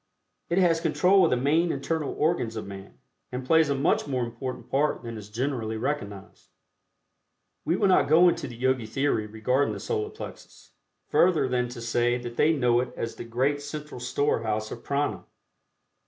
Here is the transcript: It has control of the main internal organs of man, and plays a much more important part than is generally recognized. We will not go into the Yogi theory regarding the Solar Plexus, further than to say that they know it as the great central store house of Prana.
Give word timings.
It 0.49 0.57
has 0.57 0.81
control 0.81 1.23
of 1.25 1.29
the 1.29 1.37
main 1.37 1.71
internal 1.71 2.15
organs 2.17 2.55
of 2.55 2.65
man, 2.65 2.97
and 3.31 3.45
plays 3.45 3.69
a 3.69 3.75
much 3.75 4.07
more 4.07 4.23
important 4.25 4.71
part 4.71 5.03
than 5.03 5.15
is 5.15 5.29
generally 5.29 5.77
recognized. 5.77 6.49
We 7.65 7.75
will 7.75 7.87
not 7.89 8.07
go 8.07 8.27
into 8.27 8.47
the 8.47 8.55
Yogi 8.55 8.87
theory 8.87 9.27
regarding 9.27 9.75
the 9.75 9.79
Solar 9.79 10.09
Plexus, 10.09 10.71
further 11.09 11.47
than 11.47 11.69
to 11.69 11.81
say 11.81 12.17
that 12.17 12.35
they 12.35 12.51
know 12.51 12.79
it 12.79 12.91
as 12.97 13.15
the 13.17 13.23
great 13.23 13.61
central 13.61 13.99
store 13.99 14.41
house 14.41 14.71
of 14.71 14.83
Prana. 14.83 15.23